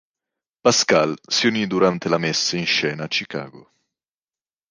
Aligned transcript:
Pascal 0.63 1.15
si 1.27 1.45
unì 1.45 1.67
durante 1.67 2.09
la 2.09 2.17
messa 2.17 2.57
in 2.57 2.65
scena 2.65 3.03
a 3.03 3.07
Chicago. 3.07 3.69